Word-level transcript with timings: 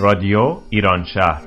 رادیو 0.00 0.56
ایران 0.70 1.04
شهر. 1.04 1.42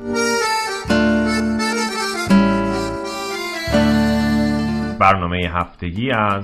برنامه 4.99 5.51
هفتگی 5.53 6.11
از 6.11 6.43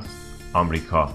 آمریکا. 0.53 1.09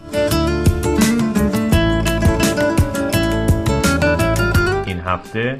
این 4.86 5.00
هفته 5.00 5.58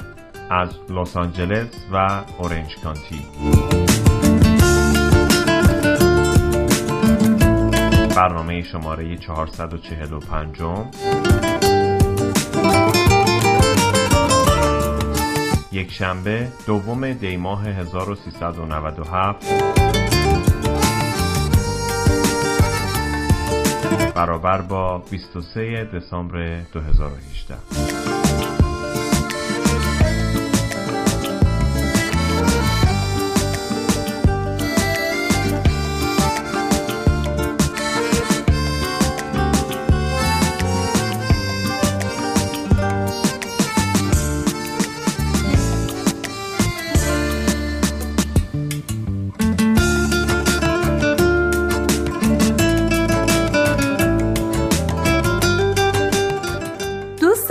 از 0.50 0.68
لس 0.90 1.16
آنجلس 1.16 1.68
و 1.92 2.24
اورنج 2.38 2.76
کانتی. 2.84 3.20
برنامه 8.16 8.62
شماره 8.62 9.16
445 9.16 10.62
شنبه 15.98 16.48
دوم 16.66 17.12
دی 17.12 17.36
ماه 17.36 17.64
1397 17.64 19.44
برابر 24.14 24.60
با 24.60 24.98
23 24.98 25.84
دسامبر 25.84 26.60
2018 26.72 27.93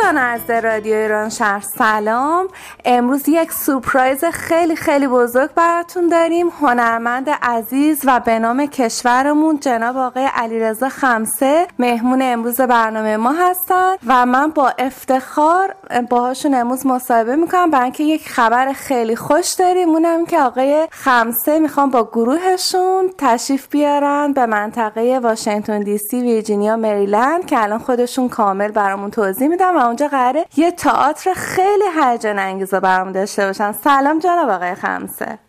از 0.03 0.49
رادیو 0.49 0.95
ایران 0.95 1.29
شهر 1.29 1.61
سلام. 1.77 2.47
امروز 2.85 3.29
یک 3.29 3.51
سورپرایز 3.51 4.25
خیلی 4.25 4.75
خیلی 4.75 5.07
بزرگ 5.07 5.49
براتون 5.53 6.07
داریم. 6.07 6.49
هنرمند 6.61 7.29
عزیز 7.29 8.01
و 8.05 8.19
به 8.19 8.39
نام 8.39 8.65
کشورمون 8.65 9.59
جناب 9.59 9.97
آقای 9.97 10.29
علیرضا 10.35 10.89
خمسه. 10.89 11.67
مهمون 11.79 12.21
امروز 12.21 12.61
برنامه 12.61 13.17
ما 13.17 13.31
هستن 13.31 13.95
و 14.07 14.25
من 14.25 14.47
با 14.47 14.73
افتخار 14.77 15.75
باهاشون 16.09 16.53
امروز 16.53 16.85
مصاحبه 16.85 17.35
می‌کنم. 17.35 17.71
برای 17.71 17.83
اینکه 17.83 18.03
یک 18.03 18.29
خبر 18.29 18.73
خیلی 18.73 19.15
خوش 19.15 19.51
داریم. 19.51 19.89
اونم 19.89 20.25
که 20.25 20.41
آقای 20.41 20.87
خمسه 20.91 21.59
می‌خوام 21.59 21.89
با 21.89 22.03
گروهشون 22.03 23.09
تشریف 23.17 23.67
بیارن 23.67 24.33
به 24.33 24.45
منطقه 24.45 25.19
واشنگتن 25.23 25.79
دی 25.79 25.97
سی 25.97 26.21
ویرجینیا 26.21 26.75
مریلند 26.75 27.45
که 27.45 27.63
الان 27.63 27.79
خودشون 27.79 28.29
کامل 28.29 28.71
برامون 28.71 29.11
توضیح 29.11 29.47
میدم 29.47 29.75
و 29.77 29.92
اونجا 29.93 30.07
قراره 30.07 30.45
یه 30.57 30.71
تئاتر 30.71 31.33
خیلی 31.33 31.83
هیجان 32.01 32.39
انگیزه 32.39 32.79
برام 32.79 33.11
داشته 33.11 33.45
باشن. 33.45 33.71
سلام 33.71 34.19
جناب 34.19 34.49
آقای 34.49 34.75
خمسه. 34.75 35.39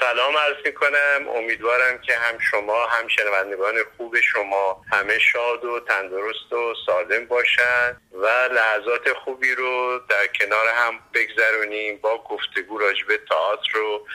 سلام 0.00 0.36
عرض 0.36 0.56
می 0.64 0.72
کنم 0.72 1.28
امیدوارم 1.36 1.98
که 1.98 2.12
هم 2.14 2.38
شما 2.38 2.86
هم 2.86 3.08
شنوندگان 3.08 3.74
خوب 3.96 4.20
شما 4.20 4.82
همه 4.92 5.18
شاد 5.18 5.64
و 5.64 5.80
تندرست 5.80 6.52
و 6.52 6.74
سالم 6.86 7.26
باشند 7.26 8.00
و 8.12 8.26
لحظات 8.52 9.12
خوبی 9.24 9.54
رو 9.54 10.00
در 10.08 10.26
کنار 10.40 10.66
هم 10.74 10.94
بگذرونیم 11.14 11.98
با 12.02 12.24
گفتگو 12.24 12.78
راجب 12.78 13.06
تئاتر 13.28 13.70
رو 13.74 14.06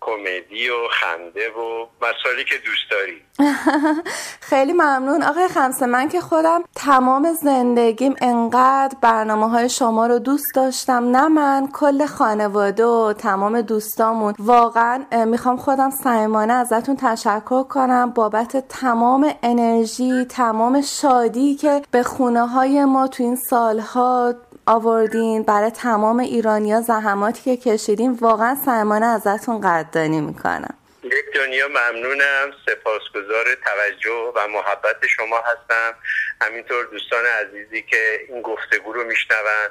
کمدی 0.00 0.68
و 0.68 0.88
خنده 0.90 1.50
و 1.50 1.86
مسائلی 2.02 2.44
که 2.44 2.54
دوست 2.64 2.90
داری 2.90 3.22
خیلی 4.50 4.72
ممنون. 4.72 5.22
آقای 5.22 5.48
خمسه 5.48 5.86
من 5.86 6.08
که 6.08 6.20
خودم 6.20 6.64
تمام 6.74 7.32
زندگیم 7.32 8.14
انقدر 8.20 8.96
برنامه 9.00 9.48
های 9.48 9.68
شما 9.68 10.06
رو 10.06 10.18
دوست 10.18 10.54
داشتم. 10.54 11.16
نه 11.16 11.28
من 11.28 11.68
کل 11.72 12.06
خانواده 12.06 12.84
و 12.84 13.12
تمام 13.12 13.60
دوستامون. 13.60 14.34
واقعا 14.38 15.04
می‌خوام 15.26 15.56
خودم 15.56 15.90
صمیمانه 15.90 16.52
ازتون 16.52 16.96
تشکر 16.96 17.62
کنم. 17.62 18.10
بابت 18.10 18.68
تمام 18.68 19.34
انرژی 19.42 20.24
تمام 20.24 20.80
شادی 20.80 21.54
که 21.54 21.82
به 21.90 22.02
خونه 22.02 22.46
های 22.46 22.84
ما 22.84 23.08
تو 23.08 23.22
این 23.22 23.36
سالها 23.36 24.34
آوردین 24.66 25.42
برای 25.42 25.70
تمام 25.70 26.18
ایرانیا 26.18 26.80
زحماتی 26.80 27.42
که 27.42 27.56
کشیدین 27.56 28.12
واقعا 28.12 28.54
سرمانه 28.64 29.06
ازتون 29.06 29.60
قدردانی 29.60 30.20
می‌کنم. 30.20 30.74
یک 31.06 31.34
دنیا 31.34 31.68
ممنونم. 31.68 32.52
سپاسگزار 32.66 33.54
توجه 33.54 34.32
و 34.34 34.48
محبت 34.48 35.06
شما 35.06 35.38
هستم. 35.40 35.94
همینطور 36.40 36.84
دوستان 36.84 37.26
عزیزی 37.26 37.82
که 37.82 38.20
این 38.28 38.42
گفتگو 38.42 38.92
رو 38.92 39.04
میشنوند 39.04 39.70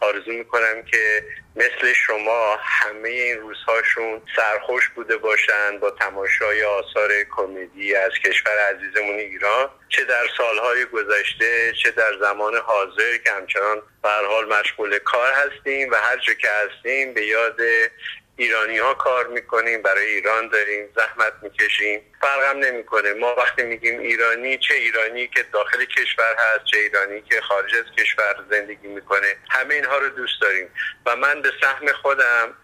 آرزو 0.00 0.32
می‌کنم 0.32 0.82
که 0.82 1.24
مثل 1.56 1.92
شما 1.92 2.56
همه 2.60 3.08
این 3.08 3.40
روزهاشون 3.40 4.22
سرخوش 4.36 4.88
بوده 4.88 5.16
باشند 5.16 5.80
با 5.80 5.90
تماشای 5.90 6.64
آثار 6.64 7.10
کمدی 7.36 7.94
از 7.94 8.12
کشور 8.24 8.58
عزیزمون 8.58 9.14
ایران. 9.14 9.70
چه 9.88 10.04
در 10.04 10.24
سالهای 10.36 10.84
گذشته 10.84 11.72
چه 11.82 11.90
در 11.90 12.12
زمان 12.20 12.56
حاضر 12.56 13.16
که 13.24 13.32
همچنان 13.32 13.82
حال 14.04 14.48
مشغول 14.48 14.98
کار 14.98 15.32
هستیم 15.32 15.90
و 15.90 15.94
هر 15.94 16.16
جا 16.16 16.34
که 16.34 16.48
هستیم 16.48 17.14
به 17.14 17.26
یاد 17.26 17.60
ایرانی 18.36 18.78
ها 18.78 18.94
کار 18.94 19.26
می‌کنیم 19.26 19.82
برای 19.82 20.06
ایران 20.06 20.48
داریم 20.48 20.88
زحمت 20.96 21.32
می‌کشیم. 21.42 22.00
فرقم 22.20 22.58
نمی‌کنه. 22.58 23.12
ما 23.12 23.34
وقتی 23.34 23.62
میگیم 23.62 23.98
ایرانی 24.00 24.58
چه 24.58 24.74
ایرانی 24.74 25.28
که 25.28 25.42
داخل 25.42 25.84
کشور 25.84 26.36
هست 26.38 26.64
چه 26.64 26.78
ایرانی 26.78 27.22
که 27.22 27.40
خارج 27.40 27.74
از 27.74 27.84
کشور 27.98 28.44
زندگی 28.50 28.88
می‌کنه. 28.88 29.36
همه 29.50 29.74
اینها 29.74 29.98
رو 29.98 30.08
دوست 30.08 30.40
داریم. 30.40 30.70
و 31.06 31.16
من 31.16 31.42
به 31.42 31.52
سهم 31.60 31.92
خودم 31.92 32.54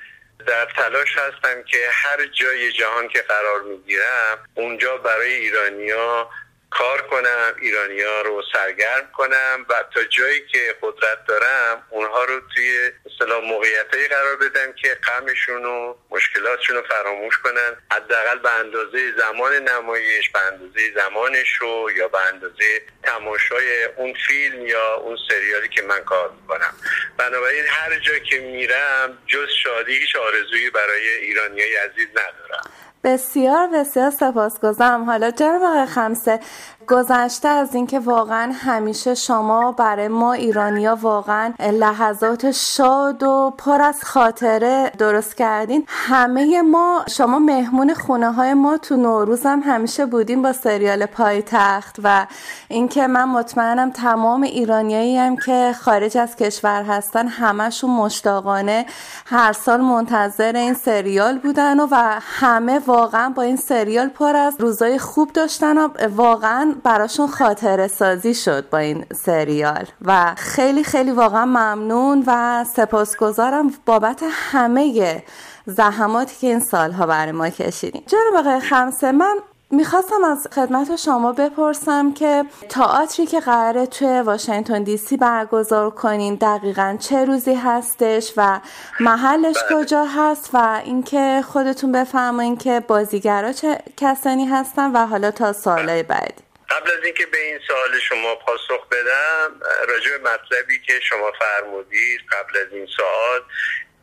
در 0.47 0.69
تلاش 0.77 1.16
هستم 1.16 1.62
که 1.62 1.78
هر 1.91 2.27
جای 2.27 2.72
جهان 2.72 3.09
که 3.09 3.22
قرار 3.22 3.62
می‌گیرم 3.62 4.49
اونجا 4.54 4.97
برای 4.97 5.33
ایرانیا 5.33 6.31
کار 6.78 7.03
کنم 7.03 7.55
ایرانیا 7.60 8.21
رو 8.21 8.43
سرگرم 8.53 9.10
کنم 9.12 9.66
و 9.69 9.75
تا 9.94 10.05
جایی 10.05 10.47
که 10.47 10.77
قدرت 10.83 11.27
دارم 11.28 11.87
اونها 11.91 12.25
رو 12.25 12.41
توی 12.55 12.91
مثلا 13.06 13.41
موقعیت 13.41 13.94
قرار 14.10 14.37
بدم 14.37 14.72
که 14.72 14.94
غمشون 14.94 15.65
و 15.65 15.94
مشکلاتشون 16.10 16.77
رو 16.77 16.83
فراموش 16.83 17.38
کنن. 17.38 17.77
حداقل 17.91 18.38
به 18.38 18.50
اندازه 18.50 19.12
زمان 19.19 19.55
نمایش 19.55 20.31
به 20.31 20.38
اندازه 20.38 20.93
زمان 20.94 21.44
شو 21.44 21.87
یا 21.97 22.09
به 22.09 22.19
اندازه 22.19 22.83
تماشای 23.03 23.84
اون 23.84 24.15
فیلم 24.27 24.66
یا 24.66 24.94
اون 24.94 25.19
سریالی 25.28 25.69
که 25.69 25.83
من 25.83 26.04
کار 26.04 26.31
می‌کنم. 26.41 26.75
بنابراین 27.19 27.65
هر 27.69 27.99
جا 27.99 28.19
که 28.19 28.39
میرم 28.39 29.19
جز 29.27 29.49
شادی 29.65 29.99
هیچ 29.99 30.16
آرزویی 30.16 30.71
برای 30.71 31.09
ایرانیای 31.09 31.77
عزیز 31.77 32.09
ندارم. 32.10 32.71
بسیار 33.04 33.68
بسیار 33.74 34.10
سپاسگزارم. 34.10 35.04
حالا 35.04 35.30
جناب 35.30 35.62
آقای 35.62 35.86
خمسه؟ 35.86 36.40
گذشته 36.88 37.48
از 37.48 37.75
اینکه 37.75 37.98
واقعا 37.98 38.53
همیشه 38.54 39.15
شما 39.15 39.72
برای 39.72 40.09
ما 40.09 40.32
ایرانیا 40.32 40.98
واقعا 41.00 41.53
لحظات 41.60 42.50
شاد 42.50 43.22
و 43.22 43.54
پر 43.59 43.82
از 43.82 44.04
خاطره 44.04 44.92
درست 44.98 45.36
کردین. 45.36 45.84
همه 45.89 46.62
ما 46.62 47.04
شما 47.09 47.39
مهمون 47.39 47.95
خونه 47.95 48.33
های 48.33 48.54
ما 48.54 48.78
تو 48.78 48.97
نوروز 48.97 49.47
هم 49.47 49.60
همیشه 49.60 50.06
بودیم 50.06 50.42
با 50.42 50.53
سریال 50.53 51.06
پایتخت 51.06 51.97
و 52.04 52.27
اینکه 52.68 53.06
من 53.06 53.24
مطمئنم 53.24 53.91
تمام 53.91 54.42
ایرانیایی 54.42 55.16
هم 55.16 55.36
که 55.36 55.74
خارج 55.80 56.18
از 56.18 56.36
کشور 56.36 56.83
هستن 56.83 57.28
همشون 57.28 57.91
مشتاقانه 57.91 58.86
هر 59.27 59.53
سال 59.53 59.80
منتظر 59.80 60.56
این 60.56 60.74
سریال 60.74 61.39
بودن 61.39 61.80
و, 61.80 61.86
و 61.91 62.21
همه 62.21 62.78
واقعا 62.78 63.28
با 63.28 63.42
این 63.42 63.56
سریال 63.56 64.09
پر 64.09 64.36
از 64.36 64.56
روزای 64.59 64.98
خوب 64.98 65.33
داشتن 65.33 65.78
و 65.78 65.89
واقعا 66.16 66.72
براشون 66.74 67.27
خاطره 67.27 67.89
سازی 67.89 68.34
شد 68.34 68.71
با 68.71 68.78
این 68.78 69.04
سریال 69.15 69.84
و 70.04 70.34
خیلی 70.36 70.84
خیلی 70.84 71.10
واقعا 71.10 71.45
ممنون 71.45 72.24
و 72.27 72.65
سپاسگزارم 72.77 73.72
بابت 73.86 74.24
همه 74.30 75.22
زحماتی 75.66 76.36
که 76.41 76.47
این 76.47 76.60
سالها 76.60 77.07
برای 77.07 77.33
ما 77.33 77.48
کشیدیم 77.48 78.03
جناب 78.07 78.47
آقای 78.47 78.60
خمسه 78.60 79.13
من 79.13 79.36
می‌خواستم 79.72 80.24
از 80.24 80.48
خدمت 80.53 80.97
شما 80.97 81.33
بپرسم 81.33 82.13
که 82.13 82.45
تئاتری 82.69 83.27
که 83.27 83.41
قراره 83.41 83.86
توی 83.86 84.21
واشنگتن 84.21 84.83
دی 84.83 84.97
سی 84.97 85.16
برگزار 85.16 85.91
کنین 85.91 86.34
دقیقا 86.34 86.97
چه 87.01 87.25
روزی 87.25 87.54
هستش 87.54 88.33
و 88.36 88.60
محلش 89.01 89.57
بله. 89.71 89.84
کجا 89.84 90.04
هست 90.04 90.51
و 90.54 90.80
اینکه 90.84 91.42
خودتون 91.47 91.92
بفرمایین 91.92 92.57
که 92.57 92.80
بازیگرا 92.80 93.53
چه 93.53 93.78
کسانی 93.97 94.47
هستن 94.47 94.92
و 94.92 95.07
حالا 95.07 95.30
تا 95.30 95.53
سالهای 95.53 96.03
بعدی 96.03 96.52
قبل 96.72 96.91
از 96.91 97.04
اینکه 97.04 97.27
به 97.27 97.39
این 97.39 97.60
سوال 97.69 97.98
شما 97.98 98.34
پاسخ 98.34 98.89
بدم 98.89 99.60
راجع 99.89 100.19
به 100.19 100.30
مطلبی 100.30 100.78
که 100.78 101.01
شما 101.01 101.33
فرمودید 101.33 102.21
قبل 102.33 102.59
از 102.59 102.72
این 102.72 102.86
سوال 102.86 103.42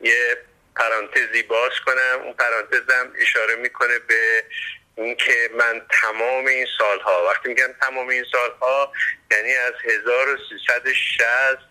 یه 0.01 0.37
پرانتزی 0.75 1.43
باز 1.43 1.71
کنم. 1.85 2.19
اون 2.23 2.33
پرانتزم 2.33 3.13
اشاره 3.21 3.55
می‌کنه 3.55 3.99
به 3.99 4.43
اینکه 4.95 5.49
من 5.57 5.81
تمام 6.01 6.45
این 6.45 6.67
سالها 6.77 7.25
وقتی 7.25 7.49
میگم 7.49 7.73
تمام 7.81 8.07
این 8.07 8.25
سالها 8.31 8.93
یعنی 9.31 9.53
از 9.53 9.73
1360 9.83 11.25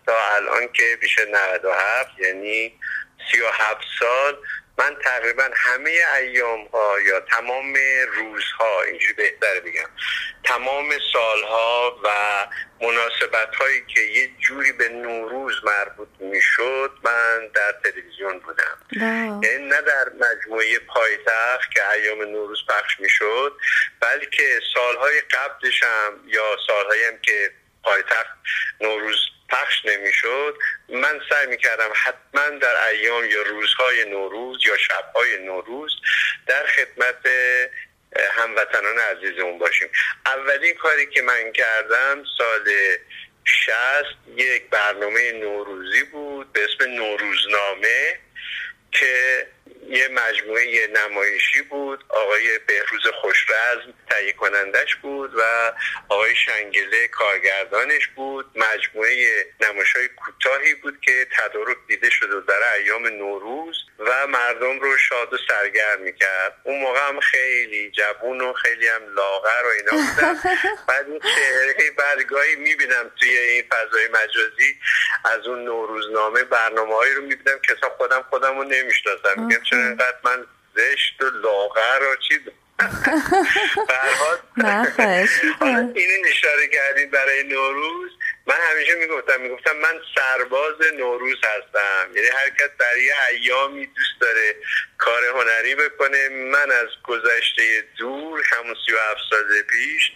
تا 0.05 0.35
الان 0.35 0.67
که 0.73 0.97
میشه 1.01 1.25
97 1.25 2.19
یعنی 2.19 2.79
37 3.31 3.81
سال 3.99 4.37
من 4.79 4.95
تقریبا 5.03 5.49
همه 5.55 5.91
ایام 6.17 6.65
ها 6.65 7.01
یا 7.01 7.19
تمام 7.19 7.73
روزها 8.15 8.81
اینجوری 8.81 9.13
بهتر 9.13 9.59
بگم 9.59 9.89
تمام 10.43 10.89
سالها 11.13 11.99
و 12.03 12.09
مناسبت 12.81 13.55
هایی 13.55 13.83
که 13.87 14.01
یه 14.01 14.29
جوری 14.39 14.71
به 14.71 14.89
نوروز 14.89 15.53
مربوط 15.63 16.07
می‌شد 16.19 16.91
من 17.03 17.47
در 17.55 17.75
تلویزیون 17.83 18.39
بودم. 18.39 18.77
یعنی 19.43 19.67
نه 19.67 19.81
در 19.81 20.05
مجموعه 20.19 20.79
پایتخت 20.79 21.71
که 21.73 21.89
ایام 21.89 22.21
نوروز 22.21 22.59
پخش 22.69 22.99
می‌شد 22.99 23.57
بلکه 23.99 24.59
سالهای 24.73 25.21
قبلشم 25.21 26.19
یا 26.25 26.57
سالهایی 26.67 27.03
هم 27.03 27.17
که 27.21 27.51
پایتخت 27.83 28.37
نوروز 28.81 29.17
پخش 29.51 29.85
نمی‌شد. 29.85 30.57
من 30.89 31.21
سعی 31.29 31.47
می‌کردم 31.47 31.89
حتما 31.95 32.57
در 32.57 32.87
ایام 32.87 33.25
یا 33.25 33.41
روزهای 33.41 34.05
نوروز 34.05 34.59
یا 34.65 34.77
شبهای 34.77 35.37
نوروز 35.37 35.91
در 36.47 36.67
خدمت 36.67 37.15
هموطنان 38.31 38.99
عزیزمون 38.99 39.59
باشیم. 39.59 39.89
اولین 40.25 40.73
کاری 40.73 41.05
که 41.05 41.21
من 41.21 41.51
کردم 41.51 42.23
سال 42.37 42.69
شست 43.45 44.37
یک 44.37 44.69
برنامه 44.69 45.31
نوروزی 45.31 46.03
بود 46.03 46.53
به 46.53 46.63
اسم 46.63 46.91
نوروزنامه 46.91 48.19
که 48.91 49.47
یه 49.89 50.07
مجموعه 50.07 50.87
نمایشی 50.87 51.61
بود. 51.61 52.03
آقای 52.09 52.59
بهروز 52.67 53.01
خوشرزم 53.21 53.93
تهیه 54.09 54.31
کنندش 54.31 54.95
بود 54.95 55.35
و 55.35 55.41
آقای 56.09 56.35
شنگله 56.35 57.07
کارگردانش 57.07 58.07
بود. 58.07 58.45
مجموعه 58.55 59.45
نمایش 59.61 59.95
های 59.95 60.07
کوتاهی 60.07 60.73
بود 60.73 61.01
که 61.01 61.27
تدارک 61.37 61.77
دیده 61.87 62.09
شده 62.09 62.41
در 62.47 62.73
ایام 62.77 63.07
نوروز 63.07 63.77
و 63.99 64.27
مردم 64.27 64.79
رو 64.79 64.97
شاد 64.97 65.33
و 65.33 65.37
سرگرم 65.47 66.01
می‌کرد. 66.01 66.55
اون 66.63 66.79
موقع 66.79 67.07
هم 67.07 67.19
خیلی 67.19 67.91
جوون 67.91 68.41
و 68.41 68.53
خیلی 68.53 68.87
هم 68.87 69.01
لاغر 69.15 69.63
و 69.65 69.69
اینا 69.77 70.05
بودم 70.05 70.39
بعد 70.87 71.05
این 71.09 71.19
چهره 71.19 71.91
برگاهی 71.97 72.55
می‌بینم 72.55 73.11
توی 73.19 73.37
این 73.37 73.63
فضای 73.69 74.07
مجازی. 74.07 74.77
از 75.25 75.47
اون 75.47 75.63
نوروزنامه 75.63 76.43
برنامه 76.43 76.95
هایی 76.95 77.13
رو 77.13 77.21
می‌بینم 77.21 77.59
که 77.65 77.75
خودم 77.97 78.25
خودم 78.29 78.57
رو 78.57 78.63
نمی‌شناسم. 78.63 79.49
چرا 79.63 79.79
اینقدر 79.79 80.17
من 80.23 80.45
زشت 80.75 81.21
و 81.21 81.25
لاغر 81.25 82.01
و 82.11 82.15
چیز. 82.27 82.39
این 85.95 86.25
اشاره 86.25 86.67
کردید 86.73 87.11
برای 87.11 87.43
نوروز. 87.43 88.11
من 88.47 88.55
همیشه 88.71 88.95
می‌گفتم 88.95 89.41
می‌گفتم 89.41 89.75
من 89.75 89.99
سرباز 90.15 90.75
نوروز 90.97 91.37
هستم. 91.37 92.15
یعنی 92.15 92.27
هر 92.27 92.49
کس 92.49 92.69
برای 92.79 93.11
ایامی 93.31 93.85
دوست 93.85 94.21
داره 94.21 94.55
کار 94.97 95.25
هنری 95.25 95.75
بکنه. 95.75 96.29
من 96.29 96.71
از 96.71 96.87
گذشته 97.03 97.63
دور 97.97 98.18
همون 98.45 98.75
سی 98.85 98.93
و 98.93 98.97
هفت 99.11 99.21
سال 99.29 99.61
پیش. 99.61 100.11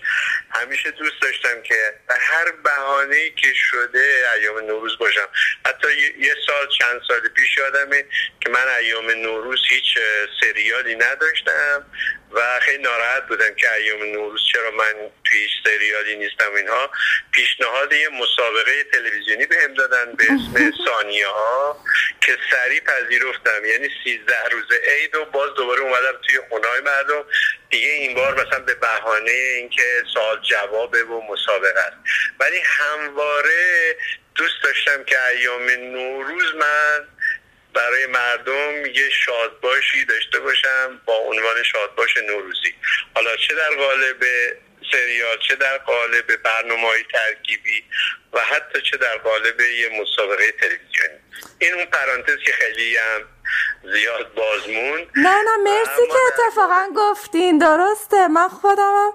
همیشه 0.51 0.91
دوست 0.91 1.21
داشتم 1.21 1.61
که 1.61 1.93
به 2.07 2.15
هر 2.15 2.51
بهانه 2.51 3.29
که 3.29 3.53
شده 3.53 4.25
ایام 4.35 4.59
نوروز 4.59 4.97
باشم. 4.97 5.27
حتی 5.65 5.87
یه 6.19 6.35
سال 6.47 6.67
چند 6.79 7.01
سال 7.07 7.19
پیش 7.19 7.57
یادمه 7.57 8.05
که 8.41 8.49
من 8.49 8.67
ایام 8.79 9.11
نوروز 9.11 9.59
هیچ 9.69 9.97
سریالی 10.41 10.95
نداشتم 10.95 11.85
و 12.33 12.59
خیلی 12.61 12.83
ناراحت 12.83 13.27
بودم 13.27 13.55
که 13.55 13.73
ایام 13.73 14.03
نوروز 14.03 14.41
چرا 14.51 14.71
من 14.71 14.93
توی 15.23 15.47
سریالی 15.63 16.15
نیستم 16.15 16.53
اینها. 16.55 16.91
پیشنهاد 17.31 17.93
یه 17.93 18.09
مسابقه 18.09 18.83
تلویزیونی 18.83 19.45
بهم 19.45 19.73
دادن 19.73 20.13
به 20.13 20.23
اسم 20.23 20.71
ثانیه 20.85 21.27
ها 21.27 21.77
که 22.21 22.37
سریع 22.51 22.79
پذیرفتم. 22.79 23.65
یعنی 23.65 23.89
13 24.03 24.49
روز 24.51 24.71
عید 24.71 25.15
و 25.15 25.25
باز 25.25 25.53
دوباره 25.53 25.81
اومدم 25.81 26.19
توی 26.27 26.39
خونهای 26.49 26.81
مردم. 26.81 27.25
دیگه 27.69 27.87
این 27.87 28.12
بار 28.13 28.45
مثلا 28.45 28.59
به 28.59 28.75
بهانه 28.75 29.31
اینکه 29.31 30.03
سال 30.13 30.39
جوابه 30.41 31.03
و 31.03 31.21
مسابقه 31.31 31.79
است. 31.79 31.97
ولی 32.39 32.59
همواره 32.65 33.95
دوست 34.35 34.63
داشتم 34.63 35.03
که 35.03 35.27
ایام 35.27 35.69
نوروز 35.69 36.55
من 36.55 37.07
برای 37.73 38.05
مردم 38.05 38.85
یه 38.85 39.09
شادباشی 39.09 40.05
داشته 40.05 40.39
باشم 40.39 41.01
با 41.05 41.17
عنوان 41.17 41.63
شادباش 41.63 42.17
نوروزی. 42.17 42.75
حالا 43.15 43.35
چه 43.35 43.55
در 43.55 43.69
قالب 43.69 44.23
سریال 44.91 45.37
چه 45.47 45.55
در 45.55 45.77
قالب 45.77 46.35
برنامه 46.43 46.87
های 46.87 47.03
ترکیبی 47.11 47.83
و 48.33 48.39
حتی 48.39 48.81
چه 48.81 48.97
در 48.97 49.17
قالب 49.17 49.61
یه 49.61 50.01
مسابقه 50.01 50.51
تلویزیونی. 50.51 51.19
این 51.59 51.73
اون 51.73 51.85
پرانتز 51.85 52.37
که 52.45 52.51
خیلی 52.51 52.97
هم 52.97 53.21
زیاد 53.83 54.25
بازمون 54.35 54.99
نه 55.15 55.29
نه 55.29 55.57
مرسی 55.63 56.07
که 56.07 56.17
اتفاقا 56.27 56.85
گفتین 56.95 57.57
درسته. 57.57 58.27
من 58.27 58.47
خودمم 58.47 59.11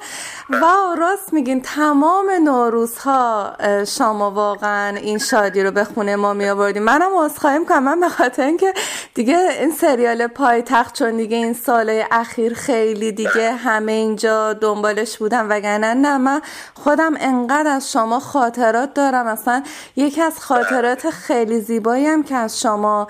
واو 0.50 0.94
راست 0.94 1.32
میگین. 1.32 1.62
تمام 1.62 2.30
نوروزها 2.44 3.52
شما 3.98 4.30
واقعا 4.30 4.96
این 4.96 5.18
شادی 5.18 5.62
رو 5.62 5.70
به 5.70 5.84
خونه 5.84 6.16
ما 6.16 6.32
می 6.32 6.48
آوردیم 6.48 6.82
منم 6.82 7.16
عذرخواهی 7.16 7.64
کنم. 7.64 7.82
من 7.82 8.00
به 8.00 8.08
خاطر 8.08 8.42
اینکه 8.42 8.74
دیگه 9.14 9.38
این 9.38 9.70
سریال 9.70 10.26
پایتخت 10.26 10.94
چون 10.94 11.16
دیگه 11.16 11.36
این 11.36 11.52
سال 11.52 12.04
اخیر 12.10 12.54
خیلی 12.54 13.12
دیگه 13.12 13.52
همه 13.52 13.92
اینجا 13.92 14.52
دنبالش 14.52 15.18
بودم 15.18 15.50
وگرنه 15.50 15.94
نه 15.94 16.18
من 16.18 16.42
خودم 16.74 17.14
انقدر 17.20 17.70
از 17.70 17.92
شما 17.92 18.20
خاطرات 18.20 18.94
دارم. 18.94 19.26
اصلا 19.26 19.62
یکی 19.96 20.22
از 20.22 20.40
خاطرات 20.40 21.10
خیلی 21.10 21.60
زیبایی 21.60 22.06
هم 22.06 22.22
که 22.22 22.34
از 22.34 22.60
شما 22.60 23.08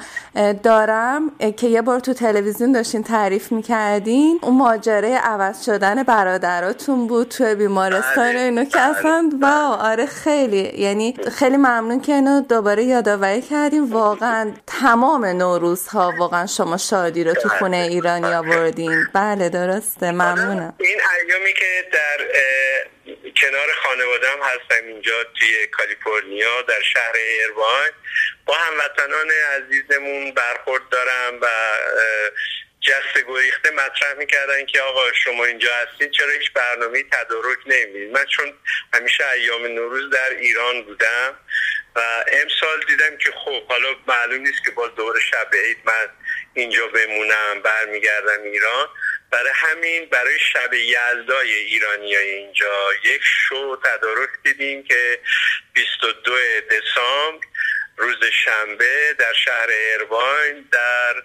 دارم 0.62 1.17
که 1.56 1.66
یه 1.66 1.82
بار 1.82 2.00
تو 2.00 2.12
تلویزیون 2.12 2.72
داشتین 2.72 3.02
تعریف 3.02 3.52
می‌کردین 3.52 4.38
اون 4.42 4.56
ماجره 4.56 5.18
عوض 5.18 5.64
شدن 5.64 6.02
برادراتون 6.02 7.06
بود 7.06 7.28
تو 7.28 7.54
بیمارستان 7.54 8.32
بله، 8.32 8.40
اینو 8.40 8.64
که 8.64 8.80
اصلا 8.80 9.30
بله. 9.32 9.50
واو 9.52 9.72
آره. 9.72 10.06
خیلی. 10.06 10.72
یعنی 10.82 11.16
خیلی 11.32 11.56
ممنون 11.56 12.00
که 12.00 12.14
اینو 12.14 12.40
دوباره 12.40 12.84
یادآوری 12.84 13.42
کردیم 13.42 13.92
واقعا 13.92 14.50
تمام 14.66 15.24
نوروزها 15.24 16.12
واقعا 16.18 16.46
شما 16.46 16.76
شادی 16.76 17.24
رو 17.24 17.34
تو 17.34 17.48
خونه 17.48 17.76
ایرانی 17.76 18.34
آوردین. 18.34 19.04
بله 19.12 19.48
درسته. 19.48 20.10
ممنونم. 20.10 20.74
این 20.80 20.98
ایامی 21.28 21.52
که 21.52 21.64
در 21.92 22.24
کنار 23.40 23.72
خانوادم 23.82 24.42
هستم 24.42 24.86
اینجا 24.86 25.24
توی 25.24 25.66
کالیفرنیا 25.66 26.62
در 26.62 26.82
شهر 26.82 27.14
ایروان 27.14 27.90
با 28.46 28.54
هموطنان 28.54 29.30
عزیزمون 29.30 30.34
برخورد 30.34 30.88
دارم 30.88 31.38
و 31.40 31.46
جست 32.80 33.26
گریخته 33.28 33.70
مطرح 33.70 34.12
می‌کردن 34.18 34.66
که 34.66 34.80
آقا 34.80 35.12
شما 35.12 35.44
اینجا 35.44 35.70
هستید 35.74 36.10
چرا 36.10 36.30
هیچ 36.30 36.52
برنامه 36.52 37.02
تدارک 37.02 37.58
نمی‌دید 37.66 38.10
من 38.12 38.24
چون 38.24 38.54
همیشه 38.94 39.28
ایام 39.28 39.66
نوروز 39.66 40.10
در 40.10 40.30
ایران 40.30 40.82
بودم 40.82 41.38
و 41.96 42.24
امسال 42.32 42.84
دیدم 42.88 43.16
که 43.16 43.30
خب 43.30 43.66
حالا 43.68 43.88
معلوم 44.06 44.42
نیست 44.42 44.64
که 44.64 44.70
باز 44.70 44.94
دور 44.94 45.20
شب 45.20 45.54
عید 45.54 45.78
من 45.84 46.08
اینجا 46.54 46.86
بمونم 46.86 47.62
برمیگردم 47.64 48.42
ایران. 48.42 48.88
برای 49.30 49.52
همین 49.54 50.06
برای 50.06 50.38
شب 50.38 50.74
یلدای 50.74 51.54
ایرانی 51.54 52.14
های 52.14 52.30
اینجا 52.30 52.94
یک 53.04 53.22
شو 53.24 53.76
تدارک 53.76 54.30
دیدیم 54.44 54.82
که 54.82 55.20
22 55.72 56.32
دسامبر 56.60 57.46
روز 57.96 58.24
شنبه 58.44 59.14
در 59.18 59.32
شهر 59.32 59.68
ایرواین 59.68 60.68
در 60.72 61.22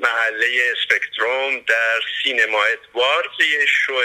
محله 0.00 0.72
اسپکتروم 0.76 1.60
در 1.60 2.00
سینما 2.22 2.64
ادوارد 2.64 3.40
یه 3.40 3.66
شو 3.66 4.02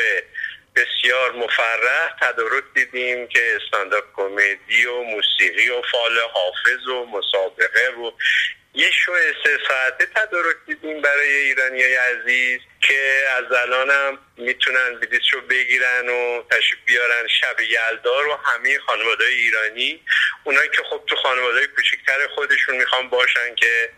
بسیار 0.76 1.32
مفرح 1.32 2.18
تدارک 2.22 2.64
دیدیم 2.76 3.28
که 3.28 3.56
استانداپ 3.56 4.04
کمدی 4.16 4.86
و 4.86 5.04
موسیقی 5.04 5.70
و 5.70 5.82
فال 5.92 6.20
حافظ 6.20 6.88
و 6.88 7.06
مسابقه 7.06 7.90
و 7.90 8.12
یه 8.74 8.92
شو 8.92 9.14
سه 9.44 9.58
ساعته 9.68 10.06
تدارک 10.06 10.56
دیدیم 10.68 11.02
برای 11.02 11.36
ایرانی 11.36 11.84
های 11.84 11.96
عزیز 11.96 12.60
که 12.82 13.24
از 13.38 13.52
الانم 13.52 14.18
می‌تونن 14.38 15.02
رو 15.34 15.42
بگیرن 15.42 16.10
و 16.10 16.44
تشریف 16.52 16.80
بیارن 16.86 17.28
شب 17.28 17.60
یلدار 17.60 18.28
و 18.28 18.40
همه 18.46 18.80
خانواده 18.80 19.26
ایرانی. 19.26 20.02
اونایی 20.44 20.70
که 20.70 20.84
خب 20.90 21.04
تو 21.08 21.16
خانواده 21.16 21.68
کوچکتر 21.68 22.28
خودشون 22.36 22.76
می‌خوان 22.78 23.10
باشن 23.10 23.56
که 23.56 23.90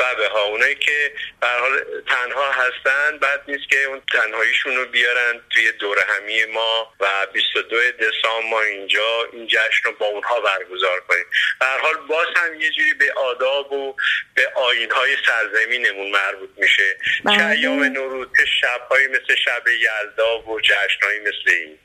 وبه 0.00 0.28
ها. 0.28 0.42
اونایی 0.44 0.74
که 0.74 1.12
به 1.40 1.46
حال 1.46 1.84
تنها 2.08 2.52
هستن 2.52 3.18
بعد 3.18 3.42
نیست 3.48 3.70
که 3.70 3.84
اون 3.84 4.02
تنهاییشون 4.12 4.76
رو 4.76 4.86
بیارن 4.86 5.40
توی 5.50 5.72
دور 5.72 5.98
همی 6.08 6.44
ما 6.44 6.92
و 7.00 7.26
22 7.32 7.76
دسامبر 7.92 8.50
ما 8.50 8.60
اینجا 8.60 9.28
این 9.32 9.46
جشن 9.46 9.84
رو 9.84 9.92
با 9.92 10.06
اونها 10.06 10.40
برگزار 10.40 11.00
کنیم. 11.00 11.24
به 11.60 11.66
حال 11.66 11.96
باز 12.08 12.26
هم 12.36 12.60
یه 12.60 12.70
جوری 12.70 12.94
به 12.94 13.12
آداب 13.12 13.72
و 13.72 13.96
به 14.34 14.52
آین 14.54 14.90
های 14.90 15.16
سرزمینمون 15.26 16.10
مربوط 16.10 16.50
میشه. 16.56 16.96
بله. 17.24 17.36
که 17.36 17.46
ایام 17.46 17.84
نوروز 17.84 18.28
شبهایی 18.60 19.06
مثل 19.06 19.34
شب 19.44 19.62
یلدا 19.68 20.38
و 20.38 20.60
جشنهایی 20.60 21.20
مثل 21.20 21.50
این. 21.50 21.78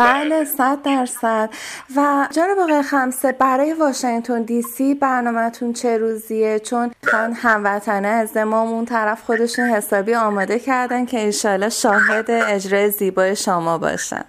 بله 0.00 0.44
صد 0.44 0.82
درصد. 0.82 1.50
و 1.96 2.28
جناب 2.36 2.58
آقای 2.58 2.82
خمسه 2.82 3.32
برای 3.32 3.72
واشنگتن 3.72 4.42
دی 4.42 4.62
سی 4.62 4.94
برنامهتون 4.94 5.72
چه 5.72 5.98
روزیه؟ 5.98 6.58
چون 6.58 6.94
من 7.12 7.32
هموطنه 7.32 8.08
از 8.08 8.36
ما 8.36 8.60
اون 8.60 8.84
طرف 8.84 9.22
خودشون 9.22 9.64
حسابی 9.64 10.14
آماده 10.14 10.58
کردن 10.58 11.06
که 11.06 11.20
انشالله 11.20 11.68
شاهد 11.68 12.30
اجرای 12.30 12.90
زیبای 12.90 13.36
شما 13.36 13.78
باشن 13.78 14.24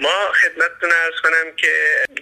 ما 0.00 0.32
خدمتتون 0.42 0.90
ارز 1.04 1.20
کنم 1.22 1.56
که 1.56 1.72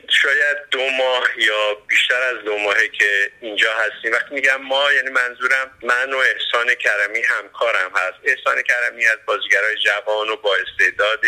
شاید 0.08 0.56
دو 0.70 0.90
ماه 0.90 1.24
یا 1.38 1.74
بیشتر 1.88 2.22
از 2.22 2.44
دو 2.44 2.58
ماهه 2.58 2.88
که 2.88 3.32
اینجا 3.40 3.68
هستیم. 3.74 4.12
وقتی 4.12 4.34
میگم 4.34 4.62
ما 4.62 4.92
یعنی 4.92 5.10
منظورم 5.10 5.70
من 5.82 6.12
و 6.12 6.16
احسان 6.16 6.74
کرمی 6.74 7.22
همکارم 7.22 7.90
هست. 7.94 8.18
احسان 8.24 8.62
کرمی 8.62 9.06
از 9.06 9.18
بازیگرای 9.26 9.76
جوان 9.84 10.28
و 10.28 10.36
با 10.36 10.50
استعداد 10.56 11.20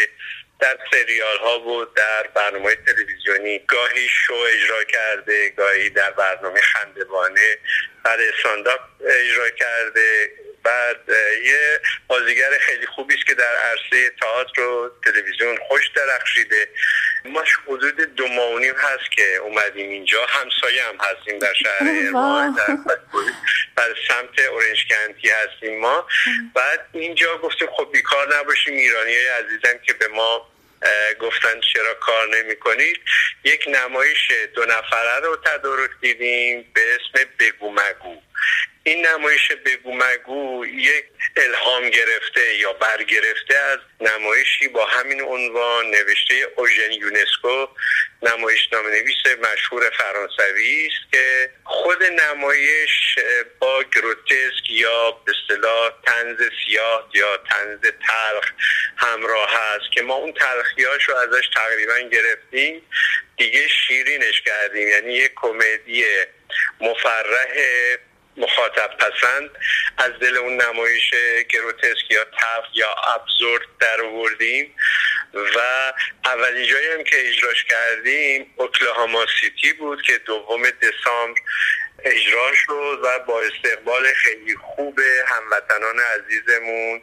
در 0.63 0.79
سریال 0.91 1.39
ها 1.39 1.61
و 1.61 1.85
در 1.85 2.27
برنامه 2.35 2.75
تلویزیونی 2.75 3.59
گاهی 3.59 4.09
شو 4.09 4.35
اجرا 4.35 4.85
کرده 4.85 5.49
گاهی 5.49 5.91
در 5.91 6.11
برنامه 6.11 6.61
خندوانه 6.61 7.59
بعد 8.05 8.21
استانداپ 8.21 8.81
اجرا 9.01 9.51
کرده. 9.51 10.31
بعد 10.65 10.97
یه 11.45 11.81
بازیگر 12.07 12.59
خیلی 12.61 12.87
خوبی 12.87 13.15
است 13.15 13.27
که 13.27 13.35
در 13.35 13.57
عرصه 13.57 14.11
تئاتر 14.21 14.61
و 14.61 14.91
تلویزیون 15.05 15.59
خوش 15.69 15.91
درخشیده. 15.97 16.69
ما 17.25 17.45
حدود 17.67 18.15
دو 18.15 18.29
ماه 18.29 18.65
هست 18.65 19.13
که 19.17 19.37
اومدیم 19.37 19.91
اینجا. 19.91 20.27
همسایه 20.27 20.85
هم 20.85 20.99
هستیم 21.01 21.39
در 21.39 21.55
شهر 21.55 22.11
ما 22.11 22.57
در 23.77 23.95
سمت 24.09 24.47
اورنج 24.49 24.87
کنتی 24.89 25.31
هستیم 25.31 25.81
ما. 25.81 26.07
بعد 26.55 26.81
اینجا 26.93 27.39
گفتیم 27.39 27.69
خب 27.77 27.89
بیکار 27.93 28.37
نباشیم. 28.37 28.75
ایرانی 28.75 29.15
های 29.15 29.29
عزیزم 29.29 29.79
که 29.87 29.93
به 29.93 30.09
ما 30.09 30.49
گفتن 31.21 31.61
چرا 31.73 31.95
کار 31.95 32.29
نمی 32.37 32.57
کنید 32.57 33.01
یک 33.45 33.65
نمایش 33.69 34.33
دو 34.55 34.65
نفره 34.65 35.21
رو 35.23 35.37
تدارک 35.37 35.91
دیدیم 36.01 36.71
به 36.75 36.81
اسم 36.95 37.29
بگو 37.39 37.73
مگو. 37.73 38.21
این 38.85 39.07
نمایش 39.07 39.53
بگو 39.53 39.95
مگو 39.95 40.67
یک 40.67 41.05
الهام 41.37 41.91
گرفته 41.91 42.57
یا 42.57 42.73
برگرفته 42.73 43.57
از 43.57 43.79
نمایشی 44.01 44.69
با 44.69 44.87
همین 44.87 45.23
عنوان 45.23 45.87
نوشته 45.87 46.35
اوژن 46.57 46.93
یونسکو 46.93 47.67
نمایش 48.23 48.69
نام 48.73 48.87
نویس 48.87 49.17
مشهور 49.53 49.91
فرانسوی 49.91 50.87
است 50.87 51.13
که 51.13 51.51
خود 51.65 52.03
نمایش 52.03 53.19
با 53.59 53.83
گروتسک 53.83 54.71
یا 54.71 55.11
به 55.11 55.33
اصطلاح 55.33 55.91
تنز 56.07 56.37
سیاه 56.67 57.11
یا 57.15 57.37
تنز 57.37 57.81
تلخ 57.81 58.51
همراه 58.97 59.51
هست 59.53 59.93
که 59.93 60.03
ما 60.03 60.15
اون 60.15 60.33
تلخیاش 60.33 61.05
رو 61.09 61.17
ازش 61.17 61.49
تقریبا 61.55 61.99
گرفتیم. 61.99 62.83
دیگه 63.37 63.69
شیرینش 63.69 64.43
کردیم. 64.43 64.89
یعنی 64.89 65.15
یک 65.15 65.33
کمدی 65.37 66.05
مفرح 66.81 67.57
مخاطب 68.37 68.91
پسند 68.99 69.51
از 69.99 70.13
دل 70.21 70.37
اون 70.37 70.63
نمایش 70.63 71.15
گروتسک 71.51 72.11
یا 72.11 72.25
تف 72.25 72.65
یا 72.75 72.95
ابزورد 73.15 73.63
در 73.81 74.01
آوردیم 74.03 74.75
و 75.35 75.93
اولی 76.25 76.67
جایی 76.67 76.87
هم 76.87 77.05
که 77.05 77.29
اجراش 77.29 77.65
کردیم 77.65 78.55
اوکلاهاما 78.57 79.27
سیتی 79.41 79.73
بود 79.73 80.03
که 80.03 80.19
دوم 80.19 80.63
دسامبر 80.63 81.41
اجرا 82.05 82.55
شد 82.55 83.01
و 83.03 83.19
با 83.19 83.43
استقبال 83.43 84.13
خیلی 84.15 84.57
خوب 84.57 85.01
هموطنان 85.27 85.99
عزیزمون 85.99 87.03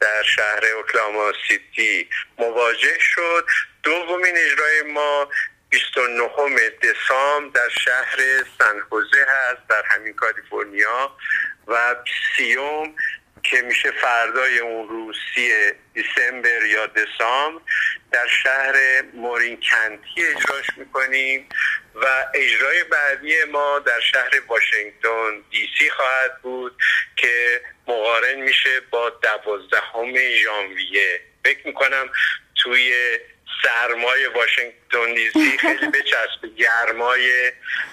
در 0.00 0.22
شهر 0.22 0.64
اوکلاهاما 0.64 1.32
سیتی 1.48 2.08
مواجه 2.38 2.98
شد. 3.00 3.46
دومین 3.82 4.34
اجرای 4.36 4.82
ما 4.82 5.28
29 5.70 6.70
دسامبر 6.82 7.60
در 7.60 7.68
شهر 7.68 8.18
سنخوزه 8.58 9.26
هست 9.28 9.68
در 9.68 9.82
همین 9.86 10.12
کالیفرنیا. 10.12 11.16
و 11.66 11.96
سیوم 12.36 12.94
که 13.42 13.62
میشه 13.62 13.90
فردای 13.90 14.58
اون 14.58 14.88
روز 14.88 15.16
سی 15.34 15.52
دیسمبر 15.94 16.64
یا 16.64 16.86
دسامبر 16.86 17.62
در 18.12 18.26
شهر 18.42 19.02
مورین 19.14 19.60
کنتی 19.60 20.26
اجراش 20.26 20.66
می‌کنیم 20.76 21.48
و 21.94 22.06
اجرای 22.34 22.84
بعدی 22.84 23.44
ما 23.44 23.78
در 23.78 24.00
شهر 24.00 24.42
واشنگتن 24.48 25.44
دی 25.50 25.68
سی 25.78 25.90
خواهد 25.90 26.42
بود 26.42 26.76
که 27.16 27.62
مقارن 27.86 28.40
میشه 28.40 28.80
با 28.80 29.10
دوازدهم 29.10 30.14
ژانویه. 30.16 31.20
فکر 31.44 31.66
می‌کنم 31.66 32.10
توی 32.62 33.18
سرمای 33.62 34.26
واشنگتن 34.26 35.14
دی 35.14 35.30
سی 35.30 35.58
خیلی 35.66 35.86
بچسب 35.86 36.56
گرمای 36.56 37.52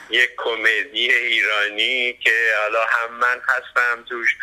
یک 0.10 0.30
کمدی 0.38 1.14
ایرانی 1.14 2.14
که 2.14 2.32
حالا 2.62 2.86
هم 2.86 3.14
من 3.14 3.42
هستم 3.48 4.04
توش 4.10 4.36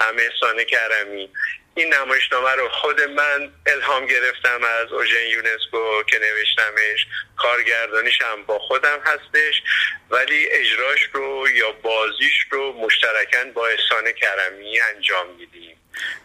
هم 0.00 0.16
احسان 0.18 0.64
کرمی. 0.64 1.30
این 1.74 1.94
نمایشنامه 1.94 2.50
رو 2.50 2.68
خود 2.68 3.00
من 3.00 3.52
الهام 3.66 4.06
گرفتم 4.06 4.64
از 4.64 4.92
اوژن 4.92 5.26
یونسکو 5.26 6.02
که 6.02 6.18
نوشتمش. 6.18 7.06
کارگردانیش 7.36 8.22
هم 8.22 8.42
با 8.42 8.58
خودم 8.58 9.00
هستش. 9.04 9.62
ولی 10.10 10.48
اجراش 10.50 11.08
رو 11.12 11.48
یا 11.54 11.72
بازیش 11.72 12.46
رو 12.50 12.72
مشترکاً 12.72 13.44
با 13.54 13.66
احسان 13.66 14.12
کرمی 14.12 14.80
انجام 14.80 15.26
میدیم. 15.38 15.76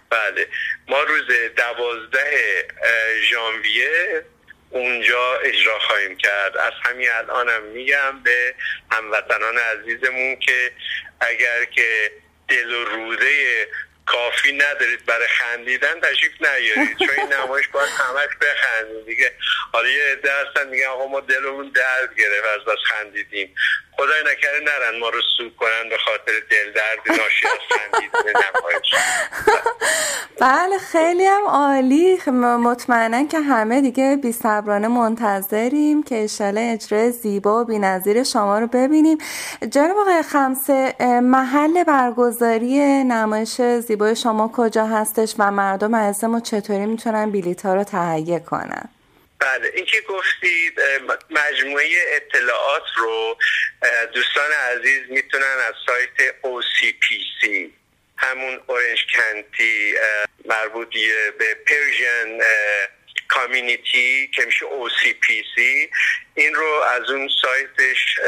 بله. 0.09 0.47
ما 0.87 1.03
روز 1.03 1.27
دوازده 1.57 2.67
ژانویه 3.21 4.25
اونجا 4.69 5.37
اجرا 5.43 5.79
خواهیم 5.79 6.17
کرد. 6.17 6.57
از 6.57 6.73
همین 6.83 7.09
الانم 7.11 7.63
میگم 7.63 8.23
به 8.23 8.55
هموطنان 8.91 9.57
عزیزمون 9.57 10.35
که 10.35 10.71
اگر 11.19 11.65
که 11.65 12.11
دل 12.47 12.73
و 12.73 12.85
روده 12.85 13.67
کافی 14.07 14.53
ندارید 14.53 15.05
برای 15.05 15.27
خندیدن 15.27 15.99
تشریف 16.01 16.31
نیارید. 16.41 16.97
چون 16.97 17.09
این 17.17 17.33
نمایش 17.33 17.67
باید 17.67 17.89
همش 17.89 18.33
بخندید 18.41 19.05
دیگه 19.05 19.33
حالا 19.73 19.89
یه 19.89 20.03
عده 20.11 20.29
هستن 20.41 20.69
میگن 20.69 20.87
آقا 20.87 21.07
ما 21.07 21.19
دلمون 21.19 21.71
درد 21.75 22.15
گرفت 22.17 22.47
از 22.59 22.65
بس 22.65 22.79
خندیدیم. 22.85 23.55
خدای 23.97 24.21
نکره 24.21 24.59
نرن 24.59 24.99
ما 24.99 25.09
رو 25.09 25.21
سوق 25.37 25.55
کنن 25.55 25.89
به 25.89 25.97
خاطر 25.97 26.31
دل 26.51 26.71
درد 26.71 26.99
ناشی 27.07 27.47
از 27.47 27.59
نمایش. 28.25 28.93
بله 30.39 30.77
خیلی 30.77 31.25
هم 31.25 31.43
عالی. 31.47 32.17
مطمئنا 32.63 33.27
که 33.27 33.39
همه 33.39 33.81
دیگه 33.81 34.17
بی 34.23 34.31
صبرانه 34.31 34.87
منتظریم 34.87 36.03
که 36.03 36.23
اشاله 36.23 36.71
اجرای 36.73 37.11
زیبا 37.11 37.61
و 37.61 37.65
بینظیر 37.65 38.23
شما 38.23 38.59
رو 38.59 38.67
ببینیم. 38.67 39.17
جناب 39.71 39.97
آقای 39.97 40.23
خمسه 40.23 40.95
محل 41.23 41.83
برگزاری 41.83 43.03
نمایش 43.03 43.61
زیبای 43.97 44.15
شما 44.15 44.51
کجا 44.55 44.85
هستش 44.85 45.33
و 45.39 45.51
مردم 45.51 45.95
عزیزمون 45.95 46.41
چطوری 46.41 46.85
می‌تونن 46.85 47.31
بیلیت 47.31 47.65
ها 47.65 47.73
رو 47.75 47.83
تهیه 47.83 48.39
کنن؟ 48.39 48.89
بله 49.39 49.71
این 49.75 49.85
که 49.85 50.01
گفتید 50.09 50.79
مجموعه 51.29 51.85
اطلاعات 52.15 52.83
رو 52.97 53.37
دوستان 54.13 54.51
عزیز 54.51 55.01
می‌تونن 55.09 55.55
از 55.67 55.73
سایت 55.85 56.31
OCPC 56.31 57.47
همون 58.17 58.59
Orange 58.67 58.99
County 59.15 59.93
مربوط 60.45 60.93
به 61.39 61.55
Persian 61.67 62.39
Community 63.27 64.27
که 64.35 64.45
میشه 64.45 64.65
OCPC 64.65 65.61
این 66.35 66.53
رو 66.55 66.81
از 66.95 67.09
اون 67.09 67.29
سایتش 67.41 68.19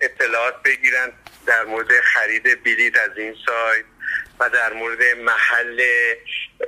اطلاعات 0.00 0.62
بگیرن 0.62 1.12
در 1.46 1.64
مورد 1.64 2.00
خرید 2.00 2.62
بلیط 2.64 2.98
از 2.98 3.18
این 3.18 3.34
سایت. 3.46 3.84
و 4.40 4.50
در 4.50 4.72
مورد 4.72 5.02
محل 5.02 5.82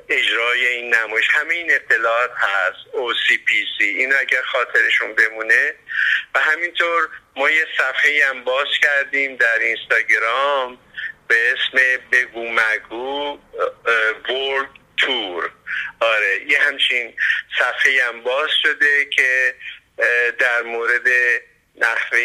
اجرای 0.09 0.67
این 0.67 0.95
نمایش. 0.95 1.29
همه 1.31 1.55
این 1.55 1.75
اطلاعات 1.75 2.31
هست 2.37 2.79
OCPC 2.93 3.81
این 3.81 4.13
اگر 4.15 4.43
خاطرشون 4.43 5.15
بمونه. 5.15 5.75
و 6.35 6.41
همینطور 6.41 7.09
ما 7.37 7.51
یه 7.51 7.67
صفحه 7.79 8.29
هم 8.29 8.45
باز 8.45 8.67
کردیم 8.83 9.37
در 9.37 9.59
اینستاگرام 9.59 10.79
به 11.29 11.53
اسم 11.53 12.03
بگو 12.13 12.51
مگو 12.51 13.39
ورلد 14.29 14.69
تور. 14.97 15.51
آره 16.01 16.41
یه 16.49 16.61
همچین 16.63 17.15
صفحه 17.59 18.05
هم 18.05 18.23
باز 18.23 18.51
شده 18.63 19.05
که 19.05 19.55
در 20.39 20.63
مورد 20.63 21.09
نحوه 21.77 22.19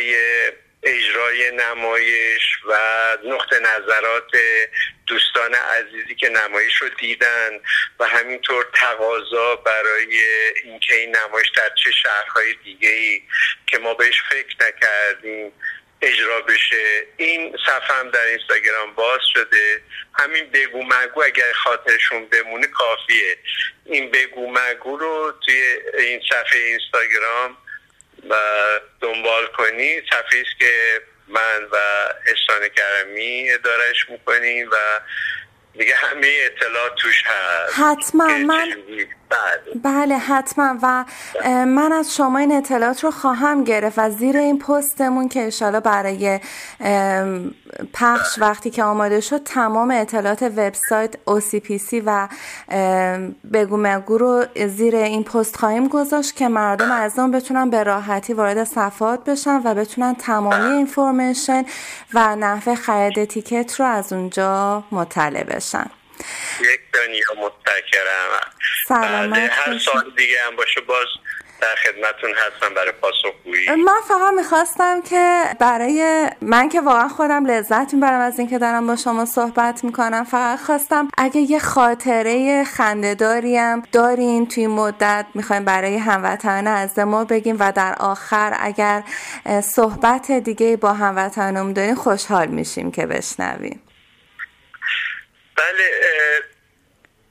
اجرای 0.83 1.51
نمایش 1.51 2.41
و 2.65 2.77
نقطه 3.23 3.59
نظرات 3.59 4.31
دوستان 5.07 5.53
عزیزی 5.53 6.15
که 6.15 6.29
نمایش 6.29 6.75
رو 6.81 6.89
دیدن 6.89 7.59
و 7.99 8.05
همینطور 8.05 8.65
تقاضا 8.73 9.55
برای 9.55 10.19
اینکه 10.63 10.95
این 10.95 11.15
نمایش 11.15 11.49
در 11.49 11.69
چه 11.83 11.91
شهرهای 11.91 12.53
دیگه 12.63 12.89
ای 12.89 13.21
که 13.67 13.77
ما 13.77 13.93
بهش 13.93 14.21
فکر 14.29 14.55
نکردیم 14.59 15.53
اجرا 16.03 16.41
بشه. 16.41 17.07
این 17.17 17.57
صفحه 17.65 17.95
هم 17.95 18.09
در 18.09 18.25
اینستاگرام 18.25 18.93
باز 18.93 19.19
شده. 19.33 19.81
همین 20.13 20.49
بگو 20.49 20.83
مگو 20.83 21.23
اگر 21.23 21.53
خاطرشون 21.53 22.25
بمونه 22.25 22.67
کافیه. 22.67 23.37
این 23.85 24.11
بگو 24.11 24.51
مگو 24.51 24.97
رو 24.97 25.33
توی 25.45 25.79
این 25.97 26.21
صفحه 26.29 26.59
اینستاگرام 26.59 27.57
و 28.29 28.35
دنبال 29.01 29.45
کنی 29.57 30.01
صفحه 30.09 30.41
است 30.41 30.59
که 30.59 31.01
من 31.27 31.63
و 31.71 31.77
احسان 32.27 32.69
کرمی 32.69 33.51
ادارش 33.51 34.09
می‌کنیم 34.09 34.69
و 34.71 34.75
دیگه 35.77 35.95
همه 35.95 36.33
اطلاعات 36.45 36.95
توش 36.95 37.23
هست. 37.25 37.73
حتما. 37.79 38.37
من 38.37 38.75
بله. 39.83 40.17
حتما 40.17 40.77
و 40.81 41.05
من 41.65 41.91
از 41.91 42.15
شما 42.15 42.39
این 42.39 42.51
اطلاعات 42.51 43.03
رو 43.03 43.11
خواهم 43.11 43.63
گرفت 43.63 43.99
و 43.99 44.09
زیر 44.09 44.37
این 44.37 44.59
پستمون 44.59 45.27
که 45.27 45.41
انشالله 45.41 45.79
برای 45.79 46.39
پخش 47.93 48.39
وقتی 48.39 48.69
که 48.69 48.83
آماده 48.83 49.21
شد 49.21 49.43
تمام 49.43 49.91
اطلاعات 49.91 50.43
وبسایت 50.43 51.15
OCPC 51.15 52.01
و 52.05 52.27
بگو 53.53 53.77
مگو 53.77 54.17
رو 54.17 54.45
زیر 54.67 54.95
این 54.95 55.23
پست 55.23 55.55
خواهیم 55.55 55.87
گذاشت 55.87 56.35
که 56.35 56.47
مردم 56.47 56.91
از 56.91 57.19
اون 57.19 57.31
بتونن 57.31 57.69
به 57.69 57.83
راحتی 57.83 58.33
وارد 58.33 58.63
صفحات 58.63 59.23
بشن 59.23 59.61
و 59.63 59.73
بتونن 59.73 60.15
تمامی 60.15 60.75
اینفورمیشن 60.75 61.65
و 62.13 62.35
نحوه 62.35 62.75
خرید 62.75 63.25
تیکت 63.25 63.79
رو 63.79 63.85
از 63.85 64.13
اونجا 64.13 64.83
مطلع 64.91 65.43
بشن 65.43 65.85
یک 66.59 66.79
دنیا 66.93 67.45
متشکرم 67.45 68.51
سلامت 68.87 69.51
هر 69.51 69.79
سال 69.79 70.11
دیگه 70.17 70.35
هم 70.47 70.55
باشه 70.55 70.81
باز 70.81 71.07
در 71.61 71.75
خدمتون 71.75 72.31
هستم 72.31 72.73
برای 72.73 72.91
پاسخگویی. 72.91 73.69
من 73.69 74.01
فقط 74.07 74.33
می‌خواستم 74.35 75.01
که 75.01 75.43
برای 75.59 76.29
من 76.41 76.69
که 76.69 76.81
واقعا 76.81 77.07
خودم 77.07 77.45
لذت 77.45 77.93
می‌برم 77.93 78.19
از 78.19 78.39
اینکه 78.39 78.59
دارم 78.59 78.87
با 78.87 78.95
شما 78.95 79.25
صحبت 79.25 79.83
می‌کنم 79.83 80.23
فقط 80.23 80.59
خواستم 80.59 81.07
اگه 81.17 81.41
یه 81.41 81.59
خاطره 81.59 82.63
خندهداری 82.63 83.57
هم 83.57 83.83
دارین 83.91 84.47
توی 84.47 84.67
مدت 84.67 85.25
می‌خوایم 85.33 85.65
برای 85.65 85.97
هموطنان 85.97 86.67
از 86.67 86.99
ما 86.99 87.25
بگیم 87.25 87.57
و 87.59 87.71
در 87.71 87.95
آخر 87.99 88.57
اگر 88.59 89.03
صحبت 89.63 90.31
دیگه 90.31 90.77
با 90.77 90.93
هموطنانم 90.93 91.73
دارین 91.73 91.95
خوشحال 91.95 92.47
میشیم 92.47 92.91
که 92.91 93.05
بشنویم. 93.05 93.81
بله 95.57 95.91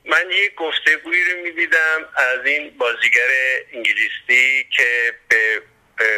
من 0.04 0.30
یه 0.30 0.50
گفتگویی 0.56 1.24
رو 1.24 1.40
می‌دیدم 1.42 2.08
از 2.16 2.46
این 2.46 2.78
بازیگر 2.78 3.28
انگلیسی 3.72 4.68
که 4.76 5.14
به 5.28 5.62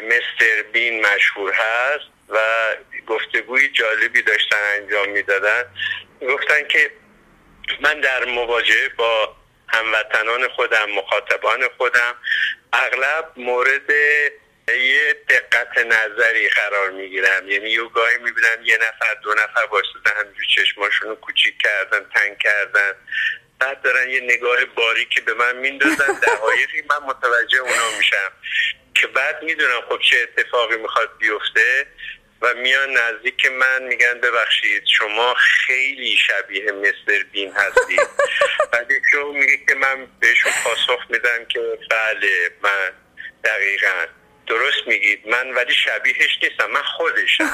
مستر 0.02 0.62
بین 0.72 1.06
مشهور 1.06 1.52
هست 1.52 2.04
و 2.28 2.38
گفتگوی 3.06 3.68
جالبی 3.68 4.22
داشتن 4.22 4.56
انجام 4.74 5.08
می‌دادن. 5.08 5.64
گفتن 6.28 6.68
که 6.68 6.90
من 7.80 8.00
در 8.00 8.24
مواجهه 8.24 8.88
با 8.88 9.36
هموطنان 9.68 10.48
خودم 10.48 10.90
مخاطبان 10.90 11.68
خودم 11.76 12.14
اغلب 12.72 13.32
مورد 13.36 13.90
یه 14.68 15.16
دقت 15.28 15.78
نظری 15.78 16.48
قرار 16.48 16.90
می‌گیرم. 16.90 17.48
یعنی 17.48 17.70
یه 17.70 17.88
گاهی 17.88 18.16
می‌بینم 18.18 18.64
یه 18.64 18.76
نفر 18.76 19.14
دو 19.22 19.34
نفر 19.34 19.66
باشده 19.66 20.10
همینجور 20.16 20.44
چشماشون 20.56 21.08
رو 21.08 21.14
کوچیک 21.14 21.54
کردن 21.58 22.06
تنگ 22.14 22.38
کردن. 22.38 22.92
بعد 23.58 23.82
دارن 23.82 24.10
یه 24.10 24.20
نگاه 24.20 24.64
باری 24.64 25.04
که 25.04 25.20
به 25.20 25.34
من 25.34 25.56
میندازن 25.56 26.12
دقایقی 26.28 26.82
من 26.90 27.06
متوجه 27.06 27.58
اونا 27.58 27.96
میشم. 27.98 28.32
که 28.94 29.06
بعد 29.06 29.42
می‌دونم 29.42 29.80
خب 29.88 29.98
چه 30.10 30.16
اتفاقی 30.22 30.76
می‌خواد 30.76 31.18
بیفته 31.18 31.86
و 32.42 32.54
میان 32.54 32.90
نزدیک 32.90 33.46
من 33.46 33.82
میگن 33.82 34.20
ببخشید 34.20 34.86
شما 34.86 35.34
خیلی 35.34 36.16
شبیه 36.16 36.72
مستر 36.72 37.22
بین 37.32 37.52
هستید 37.52 38.00
بعد 38.72 38.88
شو 39.12 39.32
میگه 39.32 39.56
که 39.68 39.74
من 39.74 40.06
بهشون 40.20 40.52
پاسخ 40.64 41.10
میدم 41.10 41.44
که 41.48 41.78
بله 41.90 42.50
من 42.62 42.92
دقیقا. 43.44 44.06
درست 44.46 44.86
میگید. 44.86 45.28
من 45.28 45.50
ولی 45.50 45.74
شبیهش 45.74 46.38
نیستم 46.42 46.70
من 46.70 46.82
خودشم. 46.82 47.50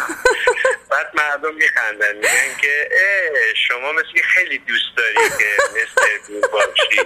بعد 0.91 1.11
مردم 1.15 1.55
میخندن 1.55 2.17
میگن 2.17 2.57
که 2.61 2.89
شما 3.69 3.93
مثل 3.93 4.23
خیلی 4.25 4.59
دوست 4.59 4.97
داری 4.97 5.15
که 5.15 5.57
مثل 5.75 6.41
باشی. 6.53 7.01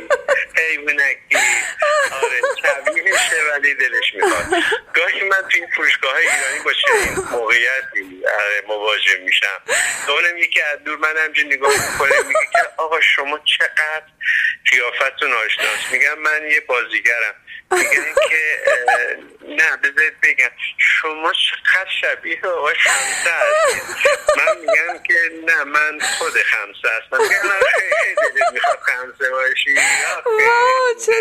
حیوانکی 0.56 1.36
آره 2.12 2.40
شبیهشه 2.62 3.36
ولی 3.52 3.74
دلش 3.74 4.14
می‌خواد. 4.14 4.62
گاهی 4.94 5.22
من 5.22 5.36
تو 5.36 5.48
این 5.54 5.66
فروشگاه 5.76 6.16
ایرانی 6.16 6.64
با 6.64 6.72
چنین 6.72 7.14
موقعیتی 7.30 8.22
آره، 8.24 8.62
مواجه 8.68 9.16
میشم. 9.24 9.62
اونم 10.08 10.38
یکی 10.38 10.60
از 10.60 10.78
دور 10.84 10.96
من 10.98 11.16
همجور 11.24 11.44
نگاه 11.44 11.92
می‌کنه 11.92 12.12
میگه 12.28 12.40
که 12.52 12.58
آقا 12.76 13.00
شما 13.00 13.38
چقدر 13.38 14.02
قیافتون 14.70 15.32
آشناست. 15.32 15.92
میگم 15.92 16.18
من 16.18 16.50
یه 16.50 16.60
بازیگرم. 16.60 17.34
که 17.82 18.00
نه 19.48 19.76
بذارید 19.76 20.20
بگم. 20.22 20.50
شما 20.78 21.32
چقدر 21.32 21.90
شبیه 22.00 22.46
آقای 22.46 22.74
خمسه 22.74 23.30
هستید. 23.30 23.82
من 24.36 24.60
میگم 24.60 25.02
که 25.02 25.14
نه 25.46 25.64
من 25.64 25.98
خود 26.18 26.32
خمسه 26.32 26.88
هستم. 26.96 27.22
میگم 27.22 27.52
نه 27.52 27.60
خیلی 27.74 28.44
می‌خواد 28.52 28.78
خمسه 28.78 29.30
باشی. 29.30 29.74
واو 30.24 31.00
چه 31.06 31.12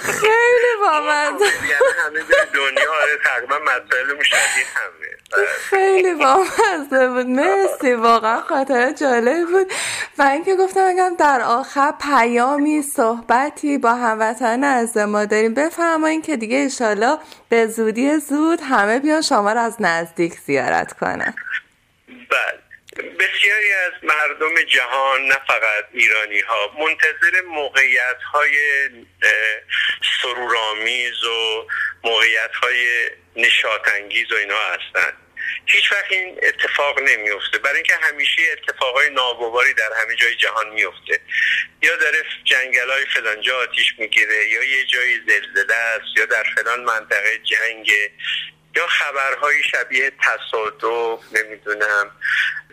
خیلی 0.00 0.80
بامزه 0.80 1.44
همه 2.04 2.20
دنیا 2.54 2.92
آره 2.92 3.18
تقریبا 3.24 3.58
مسائل 3.58 4.22
شبیه 4.22 4.66
همه. 4.74 5.46
خیلی 5.70 6.14
بامزه 6.14 7.08
بود. 7.08 7.26
مرسی 7.26 7.94
واقعا 7.94 8.40
خاطر 8.40 8.92
جالب 8.92 9.46
بود. 9.46 9.72
و 10.18 10.22
اینکه 10.22 10.56
گفتم 10.56 10.84
اگم 10.86 11.16
در 11.18 11.40
آخر 11.40 11.92
پیامی 12.02 12.82
صحبتی 12.82 13.78
با 13.78 13.94
هموطن 13.94 14.64
از 14.74 14.96
ما 14.96 15.24
داریم. 15.24 15.54
بفرمایین 15.54 16.22
که 16.22 16.36
دیگه 16.36 16.56
ایشالا 16.56 17.18
به 17.48 17.66
زودی 17.66 18.18
زود 18.18 18.58
همه 18.70 18.98
بیان 18.98 19.22
شما 19.22 19.52
رو 19.52 19.60
از 19.60 19.76
نزدیک 19.80 20.32
زیارت 20.32 20.92
کنن. 20.92 21.34
بله. 22.08 22.64
بسیاری 22.94 23.72
از 23.72 23.92
مردم 24.02 24.62
جهان 24.68 25.20
نه 25.20 25.34
فقط 25.46 25.84
ایرانی 25.92 26.40
ها 26.40 26.70
منتظر 26.78 27.42
موقعیت 27.48 28.22
های 28.32 28.56
سرورآمیز 30.22 31.24
و 31.24 31.66
موقعیت 32.04 32.54
های 32.62 33.10
نشاتانگیز 33.36 34.32
و 34.32 34.34
اینا 34.34 34.58
هستند. 34.58 35.23
هیچ 35.66 35.92
وقت 35.92 36.12
این 36.12 36.40
اتفاق 36.42 37.00
نمیفته 37.00 37.58
برای 37.58 37.76
اینکه 37.76 37.94
همیشه 38.02 38.42
اتفاقای 38.52 39.10
ناگواری 39.10 39.74
در 39.74 39.90
همه 40.02 40.16
جای 40.16 40.34
جهان 40.36 40.68
میفته 40.68 41.20
یا 41.82 41.96
داره 41.96 42.18
جنگل 42.44 42.90
های 42.90 43.04
فلانجا 43.14 43.58
آتیش 43.58 43.94
می‌گیره 43.98 44.48
یا 44.48 44.64
یه 44.64 44.84
جایی 44.86 45.20
زلزله 45.28 45.74
است 45.74 46.16
یا 46.16 46.24
در 46.24 46.44
فلان 46.56 46.84
منطقه 46.84 47.38
جنگ 47.38 47.90
یا 48.76 48.86
خبرهای 48.86 49.62
شبیه 49.62 50.12
تصادف 50.22 51.20
نمی‌دونم 51.32 52.10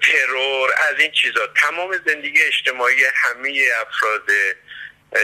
ترور 0.01 0.69
از 0.89 0.99
این 0.99 1.11
چیزا. 1.11 1.47
تمام 1.47 1.99
زندگی 2.05 2.41
اجتماعی 2.41 3.03
همه 3.15 3.69
افراد 3.81 4.29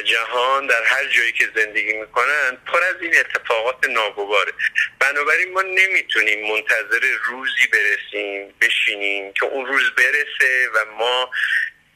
جهان 0.05 0.67
در 0.67 0.83
هر 0.83 1.05
جایی 1.05 1.31
که 1.31 1.49
زندگی 1.55 1.93
می‌کنن 1.93 2.57
پر 2.67 2.83
از 2.83 2.95
این 3.01 3.13
اتفاقات 3.19 3.89
ناگواره. 3.89 4.51
بنابراین 4.99 5.53
ما 5.53 5.61
نمی‌تونیم 5.61 6.51
منتظر 6.53 7.07
روزی 7.25 7.67
برسیم 7.73 8.53
بشینیم 8.61 9.33
که 9.33 9.45
اون 9.45 9.65
روز 9.65 9.91
برسه 9.97 10.69
و 10.73 10.85
ما 10.97 11.31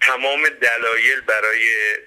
تمام 0.01 0.49
دلایل 0.49 1.21
برای 1.21 1.97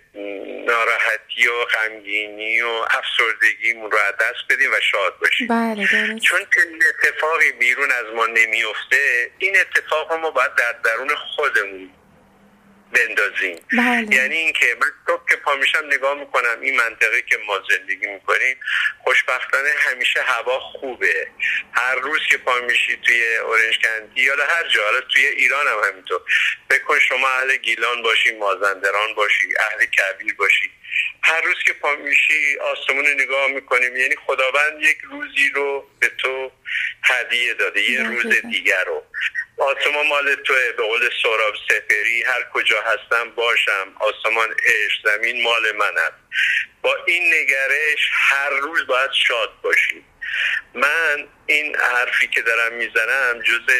ناراحتی 0.66 1.48
و 1.48 1.64
غمگینی 1.64 2.60
و 2.60 2.68
افسردگیمون 2.68 3.90
رو 3.90 3.98
از 3.98 4.14
دست 4.14 4.44
بدیم 4.50 4.70
و 4.70 4.80
شاد 4.92 5.18
باشیم. 5.18 5.46
بله 5.48 5.86
چون 6.20 6.40
که 6.54 6.60
اتفاقی 6.88 7.52
بیرون 7.52 7.90
از 7.90 8.04
ما 8.14 8.26
نمیفته 8.26 9.30
این 9.38 9.56
اتفاق 9.60 10.12
ما 10.12 10.30
باید 10.30 10.54
در 10.54 10.72
درون 10.72 11.14
خودمون 11.14 11.90
بندازیم. 12.94 13.60
بله. 13.78 14.16
یعنی 14.16 14.36
اینکه 14.36 14.76
من 14.80 14.86
صبح 15.06 15.28
که 15.30 15.36
پا 15.36 15.56
میشم 15.56 15.86
نگاه 15.86 16.20
می‌کنم 16.20 16.60
این 16.60 16.76
منطقه 16.76 17.22
که 17.22 17.38
ما 17.46 17.62
زندگی 17.70 18.06
می‌کنیم 18.06 18.56
خوشبختانه 19.04 19.70
همیشه 19.78 20.22
هوا 20.22 20.60
خوبه. 20.60 21.28
هر 21.72 21.94
روز 21.94 22.20
که 22.30 22.36
پا 22.36 22.60
میشی 22.60 22.96
توی 22.96 23.36
اورنج 23.36 23.78
کندی 23.78 24.22
یا 24.22 24.34
هر 24.48 24.68
جا 24.68 24.84
حالا 24.84 25.00
توی 25.00 25.26
ایران 25.26 25.66
هم 25.66 25.88
همینطور. 25.88 26.20
بکن 26.70 26.98
شما 26.98 27.28
اهل 27.28 27.56
گیلان 27.56 28.02
باشی 28.02 28.32
مازندران 28.32 29.14
باشی 29.14 29.54
اهل 29.58 29.84
کبیر 29.84 30.34
باشی. 30.34 30.70
هر 31.22 31.40
روز 31.40 31.56
که 31.66 31.72
پا 31.72 31.96
میشی 31.96 32.56
آسمون 32.58 33.06
نگاه 33.06 33.50
می‌کنیم. 33.50 33.96
یعنی 33.96 34.16
خداوند 34.26 34.82
یک 34.82 34.98
روزی 35.10 35.50
رو 35.54 35.88
به 36.00 36.08
تو 36.18 36.52
هدیه 37.02 37.54
داده 37.54 37.90
یه 37.90 38.02
روز 38.02 38.26
دیگر 38.50 38.84
رو. 38.84 39.04
آسمان 39.64 40.06
مال 40.06 40.34
توه 40.34 40.72
به 40.76 40.82
قول 40.82 41.10
سراب 41.22 41.54
سپری 41.68 42.22
هر 42.22 42.42
کجا 42.52 42.76
هستم 42.80 43.30
باشم 43.30 43.94
آسمان 44.00 44.48
عشق 44.50 45.00
زمین 45.04 45.42
مال 45.42 45.72
من 45.72 45.98
است 45.98 46.14
با 46.82 46.96
این 47.06 47.34
نگرش 47.34 48.10
هر 48.12 48.50
روز 48.50 48.86
باید 48.86 49.10
شاد 49.12 49.60
باشیم 49.62 50.04
من 50.74 51.28
این 51.46 51.76
حرفی 51.76 52.28
که 52.28 52.42
دارم 52.42 52.72
می‌زنم 52.72 53.42
جز 53.42 53.74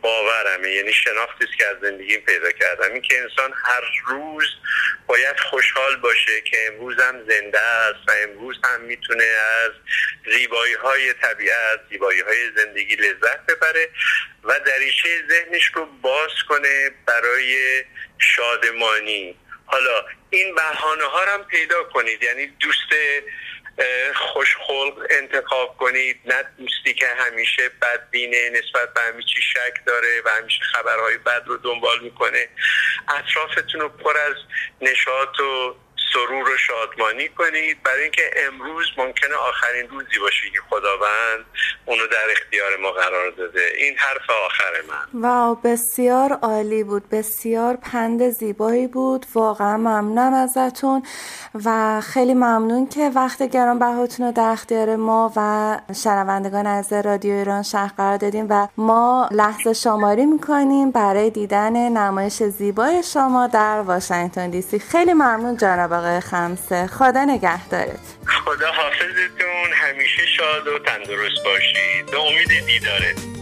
باورمه. 0.00 0.68
یعنی 0.70 0.92
شناختی 0.92 1.44
است 1.44 1.58
که 1.58 1.66
از 1.66 1.76
زندگیم 1.82 2.20
پیدا 2.20 2.50
کردم. 2.50 2.92
این 2.92 3.02
که 3.02 3.22
انسان 3.22 3.52
هر 3.64 3.82
روز 4.06 4.44
باید 5.06 5.40
خوشحال 5.40 5.96
باشه 5.96 6.40
که 6.40 6.56
امروز 6.66 7.00
هم 7.00 7.28
زنده 7.28 7.60
است 7.60 8.08
و 8.08 8.12
امروز 8.22 8.56
هم 8.64 8.80
می‌تونه 8.80 9.24
از 9.24 9.72
زیبایی 10.34 10.74
های 10.74 11.12
طبیعت 11.12 11.80
زیبایی 11.90 12.20
های 12.20 12.50
زندگی 12.56 12.96
لذت 12.96 13.46
ببره 13.46 13.88
و 14.44 14.60
دریچه 14.60 15.08
ذهنش 15.30 15.70
رو 15.74 15.86
باز 15.86 16.30
کنه 16.48 16.90
برای 17.06 17.84
شادمانی. 18.18 19.38
حالا 19.66 20.04
این 20.30 20.54
بحانه 20.54 21.04
ها 21.04 21.24
هم 21.24 21.44
پیدا 21.44 21.84
کنید. 21.84 22.22
یعنی 22.22 22.46
دوست 22.46 22.90
خوشخلق 24.14 25.06
انتخاب 25.10 25.76
کنید 25.76 26.20
نه 26.24 26.42
دوستی 26.58 26.94
که 26.94 27.06
همیشه 27.18 27.62
بدبینه 27.68 28.50
نسبت 28.50 28.94
به 28.94 29.00
همه 29.00 29.22
چی 29.22 29.42
شک 29.42 29.84
داره 29.86 30.22
و 30.24 30.28
همیشه 30.28 30.60
خبرهای 30.72 31.18
بد 31.18 31.42
رو 31.46 31.56
دنبال 31.56 32.00
می‌کنه. 32.00 32.48
اطرافتون 33.08 33.80
رو 33.80 33.88
پر 33.88 34.16
از 34.16 34.36
نشاط 34.80 35.40
و 35.40 35.74
سرور 36.12 36.48
و 36.50 36.56
شادمانی 36.56 37.28
کنید. 37.28 37.82
برای 37.82 38.02
اینکه 38.02 38.22
امروز 38.46 38.86
ممکنه 38.98 39.34
آخرین 39.34 39.88
روزی 39.88 40.18
باشه 40.20 40.50
که 40.52 40.58
خداوند 40.70 41.44
اونو 41.86 42.06
در 42.06 42.30
اختیار 42.30 42.76
ما 42.82 42.90
قرار 42.90 43.30
داده. 43.30 43.60
این 43.78 43.96
حرف 43.98 44.30
آخر 44.46 44.72
من. 44.88 45.20
واو 45.20 45.54
بسیار 45.54 46.32
عالی 46.32 46.84
بود. 46.84 47.08
بسیار 47.08 47.76
پند 47.76 48.30
زیبایی 48.30 48.86
بود. 48.86 49.26
واقعا 49.34 49.76
ممنونم 49.76 50.34
ازتون 50.34 51.02
و 51.64 52.00
خیلی 52.00 52.34
ممنون 52.34 52.88
که 52.88 53.10
وقت 53.14 53.42
گران 53.42 53.78
بهاتون 53.78 54.26
رو 54.26 54.32
در 54.32 54.50
اختیار 54.50 54.96
ما 54.96 55.32
و 55.36 55.80
شنوندگان 55.94 56.66
از 56.66 56.92
رادیو 56.92 57.32
ایران 57.32 57.62
شهر 57.62 57.92
قرار 57.96 58.16
دادیم 58.16 58.46
و 58.50 58.68
ما 58.76 59.28
لحظه 59.30 59.72
شماری 59.72 60.26
می‌کنیم 60.26 60.90
برای 60.90 61.30
دیدن 61.30 61.88
نمایش 61.88 62.42
زیبای 62.42 63.02
شما 63.02 63.46
در 63.46 63.80
واشنگتن 63.80 64.50
دی 64.50 64.62
سی. 64.62 64.78
خیلی 64.78 65.12
ممنون 65.12 65.56
جناب 65.56 65.92
آقای 65.96 66.20
خمسه. 66.20 66.86
خدا 66.86 67.24
نگهدارت. 67.24 68.16
خدا 68.26 68.72
حافظتون 68.72 69.72
همیشه 69.74 70.26
شاد 70.36 70.66
و 70.66 70.78
تندرست 70.78 71.44
باشید. 71.44 72.06
به 72.10 72.20
امید 72.20 72.66
دیدارت 72.66 73.35